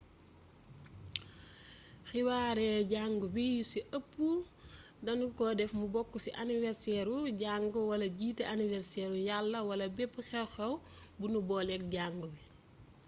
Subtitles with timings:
[2.09, 4.13] xewaare jàngu bi yu ci ëpp
[5.05, 10.73] danu ko def mu bokk ci aniwerseeru jàngu walajiite aniwerseeru yàlla wala bepp xew-xew
[11.17, 12.41] bu nu booleek jàngu bi